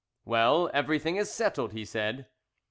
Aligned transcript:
"Well, 0.25 0.71
everything 0.73 1.17
is 1.17 1.29
settled," 1.29 1.73
he 1.73 1.85
said. 1.85 2.25